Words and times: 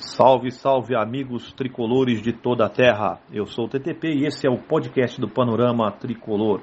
Salve, 0.00 0.52
salve 0.52 0.94
amigos 0.94 1.52
tricolores 1.52 2.22
de 2.22 2.32
toda 2.32 2.64
a 2.64 2.68
terra. 2.68 3.18
Eu 3.32 3.46
sou 3.46 3.64
o 3.64 3.68
TTP 3.68 4.08
e 4.14 4.26
esse 4.26 4.46
é 4.46 4.50
o 4.50 4.56
podcast 4.56 5.20
do 5.20 5.28
Panorama 5.28 5.90
Tricolor. 5.90 6.62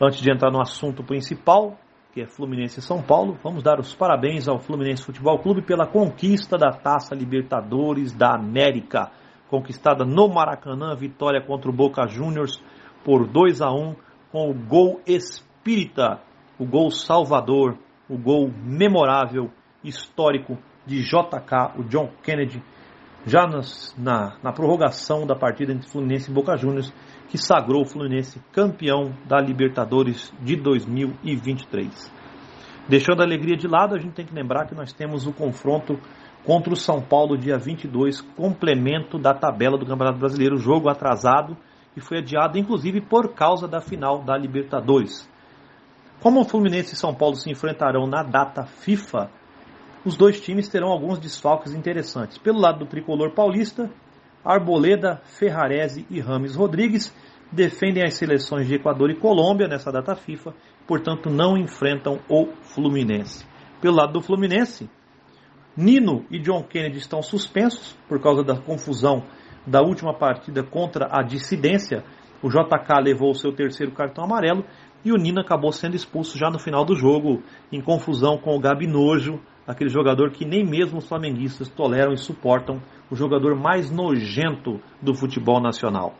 Antes 0.00 0.20
de 0.20 0.30
entrar 0.30 0.52
no 0.52 0.60
assunto 0.60 1.02
principal, 1.02 1.76
que 2.14 2.20
é 2.20 2.26
Fluminense 2.26 2.78
e 2.78 2.82
São 2.82 3.02
Paulo, 3.02 3.36
vamos 3.42 3.64
dar 3.64 3.80
os 3.80 3.96
parabéns 3.96 4.46
ao 4.46 4.60
Fluminense 4.60 5.02
Futebol 5.02 5.40
Clube 5.40 5.62
pela 5.62 5.88
conquista 5.88 6.56
da 6.56 6.70
Taça 6.70 7.16
Libertadores 7.16 8.12
da 8.12 8.36
América, 8.36 9.10
conquistada 9.48 10.04
no 10.04 10.28
Maracanã, 10.28 10.94
vitória 10.94 11.44
contra 11.44 11.68
o 11.68 11.74
Boca 11.74 12.06
Juniors 12.06 12.62
por 13.04 13.26
2 13.26 13.60
a 13.60 13.72
1 13.72 13.96
com 14.30 14.48
o 14.48 14.54
gol 14.54 15.00
espírita, 15.04 16.20
o 16.60 16.64
gol 16.64 16.92
salvador, 16.92 17.76
o 18.08 18.16
gol 18.16 18.52
memorável, 18.62 19.50
histórico 19.82 20.56
de 20.86 21.02
JK, 21.02 21.78
o 21.78 21.84
John 21.84 22.10
Kennedy, 22.22 22.62
já 23.26 23.46
nas, 23.46 23.94
na, 23.98 24.36
na 24.42 24.52
prorrogação 24.52 25.26
da 25.26 25.34
partida 25.34 25.72
entre 25.72 25.88
Fluminense 25.88 26.30
e 26.30 26.34
Boca 26.34 26.56
Juniors, 26.56 26.92
que 27.28 27.36
sagrou 27.36 27.82
o 27.82 27.86
Fluminense 27.86 28.40
campeão 28.52 29.12
da 29.26 29.40
Libertadores 29.40 30.32
de 30.40 30.56
2023. 30.56 32.12
Deixando 32.88 33.20
a 33.20 33.24
alegria 33.24 33.56
de 33.56 33.68
lado, 33.68 33.94
a 33.94 33.98
gente 33.98 34.14
tem 34.14 34.26
que 34.26 34.34
lembrar 34.34 34.66
que 34.66 34.74
nós 34.74 34.92
temos 34.92 35.26
o 35.26 35.32
confronto 35.32 36.00
contra 36.44 36.72
o 36.72 36.76
São 36.76 37.02
Paulo 37.02 37.36
dia 37.36 37.58
22, 37.58 38.22
complemento 38.22 39.18
da 39.18 39.34
tabela 39.34 39.76
do 39.76 39.86
Campeonato 39.86 40.18
Brasileiro, 40.18 40.56
jogo 40.56 40.88
atrasado 40.88 41.56
que 41.94 42.00
foi 42.00 42.18
adiado 42.18 42.58
inclusive 42.58 43.00
por 43.00 43.34
causa 43.34 43.66
da 43.66 43.80
final 43.80 44.22
da 44.22 44.36
Libertadores. 44.36 45.28
Como 46.20 46.40
o 46.40 46.44
Fluminense 46.44 46.94
e 46.94 46.96
São 46.96 47.14
Paulo 47.14 47.36
se 47.36 47.50
enfrentarão 47.50 48.06
na 48.06 48.22
data 48.22 48.64
FIFA, 48.64 49.30
os 50.04 50.16
dois 50.16 50.40
times 50.40 50.68
terão 50.68 50.88
alguns 50.88 51.18
desfalques 51.18 51.74
interessantes. 51.74 52.38
Pelo 52.38 52.58
lado 52.58 52.80
do 52.80 52.86
tricolor 52.86 53.32
paulista, 53.32 53.90
Arboleda, 54.44 55.20
Ferrarese 55.24 56.06
e 56.08 56.20
Rames 56.20 56.56
Rodrigues 56.56 57.14
defendem 57.52 58.04
as 58.04 58.14
seleções 58.14 58.66
de 58.66 58.74
Equador 58.74 59.10
e 59.10 59.16
Colômbia 59.16 59.68
nessa 59.68 59.90
data 59.90 60.14
FIFA, 60.14 60.54
portanto 60.86 61.28
não 61.28 61.58
enfrentam 61.58 62.20
o 62.28 62.46
Fluminense. 62.62 63.46
Pelo 63.80 63.96
lado 63.96 64.12
do 64.12 64.22
Fluminense, 64.22 64.88
Nino 65.76 66.24
e 66.30 66.38
John 66.38 66.62
Kennedy 66.62 66.98
estão 66.98 67.22
suspensos 67.22 67.96
por 68.08 68.20
causa 68.20 68.42
da 68.42 68.56
confusão 68.56 69.24
da 69.66 69.80
última 69.80 70.14
partida 70.14 70.62
contra 70.62 71.08
a 71.10 71.22
dissidência. 71.22 72.04
O 72.42 72.48
JK 72.48 73.02
levou 73.02 73.30
o 73.30 73.34
seu 73.34 73.52
terceiro 73.52 73.92
cartão 73.92 74.24
amarelo 74.24 74.64
e 75.04 75.12
o 75.12 75.16
Nino 75.16 75.40
acabou 75.40 75.72
sendo 75.72 75.96
expulso 75.96 76.38
já 76.38 76.50
no 76.50 76.58
final 76.58 76.84
do 76.84 76.94
jogo, 76.94 77.42
em 77.70 77.80
confusão 77.80 78.36
com 78.38 78.56
o 78.56 78.60
Gabi 78.60 78.86
Nojo, 78.86 79.40
aquele 79.70 79.88
jogador 79.88 80.30
que 80.30 80.44
nem 80.44 80.64
mesmo 80.66 80.98
os 80.98 81.06
flamenguistas 81.06 81.68
toleram 81.68 82.12
e 82.12 82.18
suportam, 82.18 82.82
o 83.08 83.14
jogador 83.14 83.54
mais 83.54 83.90
nojento 83.90 84.80
do 85.00 85.14
futebol 85.14 85.60
nacional. 85.60 86.14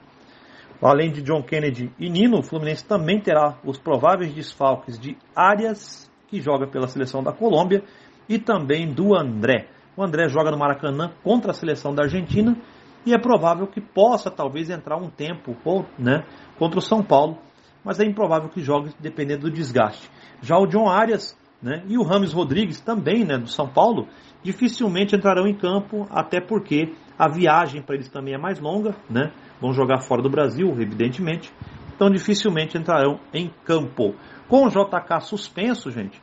Além 0.80 1.10
de 1.10 1.20
John 1.20 1.42
Kennedy 1.42 1.92
e 1.98 2.08
Nino, 2.08 2.38
o 2.38 2.42
Fluminense 2.42 2.86
também 2.86 3.20
terá 3.20 3.58
os 3.64 3.76
prováveis 3.76 4.32
desfalques 4.32 4.98
de 4.98 5.16
Arias, 5.34 6.10
que 6.28 6.40
joga 6.40 6.66
pela 6.66 6.86
seleção 6.86 7.22
da 7.22 7.32
Colômbia, 7.32 7.82
e 8.28 8.38
também 8.38 8.86
do 8.86 9.14
André. 9.14 9.66
O 9.96 10.02
André 10.02 10.28
joga 10.28 10.52
no 10.52 10.58
Maracanã 10.58 11.10
contra 11.22 11.50
a 11.50 11.54
seleção 11.54 11.92
da 11.92 12.04
Argentina 12.04 12.56
e 13.04 13.12
é 13.12 13.18
provável 13.18 13.66
que 13.66 13.80
possa 13.80 14.30
talvez 14.30 14.70
entrar 14.70 14.96
um 14.96 15.10
tempo 15.10 15.56
ou, 15.64 15.84
né, 15.98 16.24
contra 16.56 16.78
o 16.78 16.82
São 16.82 17.02
Paulo, 17.02 17.38
mas 17.84 17.98
é 17.98 18.04
improvável 18.04 18.48
que 18.48 18.62
jogue 18.62 18.92
dependendo 19.00 19.42
do 19.42 19.50
desgaste. 19.50 20.08
Já 20.40 20.56
o 20.56 20.66
John 20.66 20.88
Arias 20.88 21.36
né? 21.62 21.82
E 21.88 21.98
o 21.98 22.02
Rames 22.02 22.32
Rodrigues, 22.32 22.80
também 22.80 23.24
né, 23.24 23.36
do 23.38 23.48
São 23.48 23.68
Paulo, 23.68 24.08
dificilmente 24.42 25.14
entrarão 25.14 25.46
em 25.46 25.54
campo, 25.54 26.06
até 26.10 26.40
porque 26.40 26.94
a 27.18 27.28
viagem 27.28 27.82
para 27.82 27.94
eles 27.94 28.08
também 28.08 28.34
é 28.34 28.38
mais 28.38 28.58
longa, 28.58 28.94
né? 29.08 29.30
vão 29.60 29.72
jogar 29.72 30.00
fora 30.00 30.22
do 30.22 30.30
Brasil, 30.30 30.68
evidentemente, 30.80 31.52
então 31.94 32.10
dificilmente 32.10 32.78
entrarão 32.78 33.20
em 33.32 33.50
campo. 33.64 34.14
Com 34.48 34.64
o 34.64 34.68
JK 34.70 35.20
suspenso, 35.20 35.90
gente, 35.90 36.20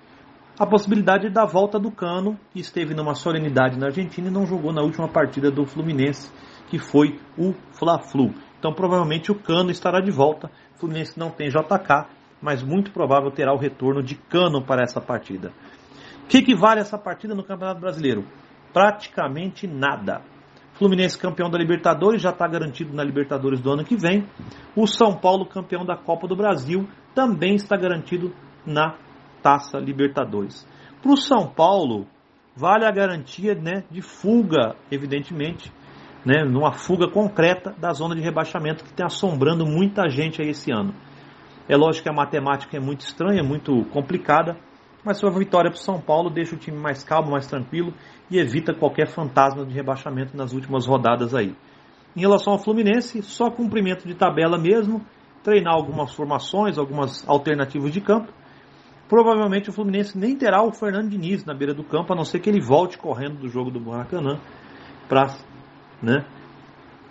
a 0.60 0.66
possibilidade 0.66 1.30
da 1.30 1.46
volta 1.46 1.78
do 1.78 1.92
Cano, 1.92 2.38
que 2.52 2.60
esteve 2.60 2.96
numa 2.96 3.14
solenidade 3.14 3.78
na 3.78 3.88
Argentina 3.88 4.28
e 4.28 4.32
não 4.32 4.46
jogou 4.46 4.74
na 4.74 4.82
última 4.82 5.08
partida 5.08 5.52
do 5.52 5.66
Fluminense, 5.68 6.32
que 6.68 6.80
foi 6.80 7.20
o 7.38 7.54
Fla-Flu. 7.74 8.34
Então 8.58 8.74
provavelmente 8.74 9.32
o 9.32 9.36
Cano 9.36 9.70
estará 9.70 10.02
de 10.02 10.10
volta. 10.10 10.50
O 10.76 10.80
Fluminense 10.80 11.18
não 11.18 11.30
tem 11.30 11.48
JK, 11.50 12.08
mas 12.42 12.64
muito 12.64 12.92
provável 12.92 13.32
terá 13.32 13.54
o 13.54 13.58
retorno 13.58 14.02
de 14.04 14.16
Cano 14.16 14.62
para 14.62 14.84
essa 14.84 15.02
partida. 15.02 15.52
O 16.24 16.28
que, 16.28 16.42
que 16.42 16.56
vale 16.56 16.82
essa 16.82 16.98
partida 16.98 17.34
no 17.34 17.44
Campeonato 17.44 17.80
Brasileiro? 17.80 18.26
Praticamente 18.74 19.66
nada. 19.66 20.22
Fluminense 20.74 21.18
campeão 21.18 21.50
da 21.50 21.58
Libertadores 21.58 22.22
já 22.22 22.30
está 22.30 22.48
garantido 22.48 22.94
na 22.94 23.04
Libertadores 23.04 23.60
do 23.60 23.72
ano 23.72 23.84
que 23.84 23.96
vem. 23.96 24.28
O 24.76 24.86
São 24.86 25.16
Paulo 25.16 25.46
campeão 25.46 25.84
da 25.84 25.96
Copa 25.96 26.28
do 26.28 26.36
Brasil 26.36 26.88
também 27.16 27.56
está 27.56 27.76
garantido 27.76 28.32
na 28.66 28.96
Taça 29.42 29.80
Libertadores. 29.80 30.68
Para 31.02 31.12
o 31.12 31.18
São 31.18 31.48
Paulo 31.48 32.06
vale 32.56 32.86
a 32.86 32.92
garantia 32.92 33.56
né, 33.56 33.84
de 33.90 34.02
fuga, 34.02 34.76
evidentemente, 34.92 35.72
né, 36.26 36.44
numa 36.44 36.74
fuga 36.74 37.10
concreta 37.10 37.74
da 37.80 37.94
zona 37.94 38.16
de 38.16 38.22
rebaixamento 38.22 38.84
que 38.84 38.92
está 38.92 39.06
assombrando 39.06 39.66
muita 39.66 40.10
gente 40.10 40.42
aí 40.42 40.50
esse 40.50 40.72
ano. 40.72 40.94
É 41.70 41.76
lógico 41.76 42.04
que 42.04 42.10
a 42.10 42.14
matemática 42.14 42.78
é 42.78 42.80
muito 42.80 43.02
estranha, 43.02 43.44
muito 43.44 43.84
complicada, 43.92 44.56
mas 45.04 45.18
sua 45.18 45.30
vitória 45.32 45.70
para 45.70 45.78
o 45.78 45.82
São 45.82 46.00
Paulo 46.00 46.30
deixa 46.30 46.56
o 46.56 46.58
time 46.58 46.78
mais 46.78 47.04
calmo, 47.04 47.32
mais 47.32 47.48
tranquilo 47.48 47.94
e 48.32 48.40
evita 48.40 48.74
qualquer 48.74 49.08
fantasma 49.08 49.66
de 49.66 49.74
rebaixamento 49.74 50.36
nas 50.36 50.54
últimas 50.54 50.86
rodadas 50.86 51.36
aí. 51.36 51.56
Em 52.16 52.22
relação 52.22 52.54
ao 52.54 52.60
Fluminense, 52.60 53.22
só 53.22 53.52
cumprimento 53.52 54.08
de 54.08 54.16
tabela 54.16 54.58
mesmo, 54.58 55.06
treinar 55.44 55.74
algumas 55.74 56.14
formações, 56.14 56.78
algumas 56.78 57.28
alternativas 57.28 57.92
de 57.92 58.02
campo. 58.02 58.32
Provavelmente 59.08 59.70
o 59.70 59.74
Fluminense 59.74 60.18
nem 60.18 60.36
terá 60.36 60.64
o 60.64 60.72
Fernando 60.72 61.10
Diniz 61.10 61.46
na 61.46 61.54
beira 61.54 61.74
do 61.74 61.84
campo, 61.84 62.12
a 62.12 62.16
não 62.16 62.24
ser 62.24 62.40
que 62.40 62.50
ele 62.50 62.60
volte 62.60 62.98
correndo 62.98 63.40
do 63.40 63.48
jogo 63.48 63.70
do 63.70 63.80
Maracanã 63.80 64.40
para 65.08 65.28
né, 66.02 66.26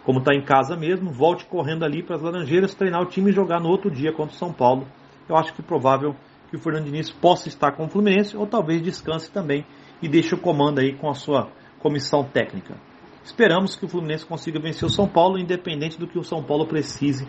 como 0.06 0.20
está 0.20 0.32
em 0.32 0.40
casa 0.40 0.76
mesmo, 0.76 1.10
volte 1.10 1.44
correndo 1.46 1.84
ali 1.84 2.00
para 2.00 2.14
as 2.14 2.22
Laranjeiras, 2.22 2.72
treinar 2.76 3.02
o 3.02 3.06
time 3.06 3.30
e 3.30 3.34
jogar 3.34 3.60
no 3.60 3.68
outro 3.68 3.90
dia 3.90 4.12
contra 4.12 4.32
o 4.32 4.38
São 4.38 4.52
Paulo. 4.52 4.86
Eu 5.28 5.36
acho 5.36 5.52
que 5.52 5.60
é 5.60 5.64
provável 5.64 6.14
que 6.48 6.54
o 6.54 6.60
Fernando 6.60 6.84
Diniz 6.84 7.10
possa 7.10 7.48
estar 7.48 7.72
com 7.72 7.86
o 7.86 7.88
Fluminense 7.88 8.36
ou 8.36 8.46
talvez 8.46 8.80
descanse 8.80 9.28
também 9.32 9.66
e 10.00 10.08
deixe 10.08 10.32
o 10.32 10.38
comando 10.38 10.78
aí 10.78 10.94
com 10.94 11.10
a 11.10 11.14
sua 11.14 11.50
comissão 11.80 12.22
técnica. 12.22 12.76
Esperamos 13.24 13.74
que 13.74 13.84
o 13.84 13.88
Fluminense 13.88 14.24
consiga 14.24 14.60
vencer 14.60 14.86
o 14.86 14.90
São 14.90 15.08
Paulo, 15.08 15.40
independente 15.40 15.98
do 15.98 16.06
que 16.06 16.20
o 16.20 16.22
São 16.22 16.40
Paulo 16.40 16.68
precise 16.68 17.26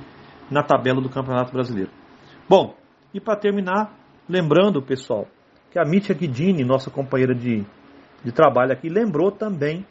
na 0.52 0.62
tabela 0.62 1.02
do 1.02 1.10
Campeonato 1.10 1.52
Brasileiro. 1.52 1.90
Bom, 2.48 2.76
e 3.12 3.20
para 3.20 3.40
terminar, 3.40 3.92
lembrando, 4.30 4.84
pessoal, 4.84 5.28
que 5.72 5.80
a 5.80 5.84
Mítia 5.84 6.14
Guidini, 6.14 6.64
nossa 6.64 6.92
companheira 6.92 7.34
de, 7.34 7.66
de 8.24 8.32
trabalho 8.32 8.72
aqui, 8.72 8.88
lembrou 8.88 9.32
também 9.32 9.84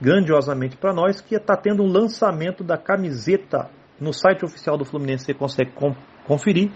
grandiosamente 0.00 0.76
para 0.76 0.92
nós, 0.92 1.20
que 1.20 1.34
está 1.34 1.56
tendo 1.56 1.82
um 1.82 1.90
lançamento 1.90 2.62
da 2.62 2.76
camiseta 2.76 3.68
no 4.00 4.12
site 4.12 4.44
oficial 4.44 4.76
do 4.76 4.84
Fluminense, 4.84 5.24
você 5.24 5.34
consegue 5.34 5.72
conferir. 6.24 6.70